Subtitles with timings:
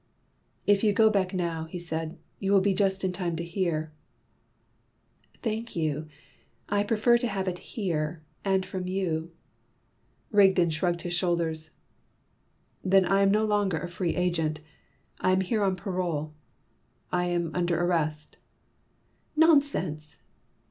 [0.65, 3.91] "If you go back now," he said, "you will just be in time to hear."
[5.43, 6.07] "Thank you.
[6.67, 9.31] I prefer to have it here, and from you."
[10.31, 11.69] Rigden shrugged his shoulders.
[12.83, 14.59] "Then I am no longer a free agent.
[15.19, 16.33] I am here on parole.
[17.11, 18.37] I am under arrest."
[19.35, 20.17] "Nonsense!"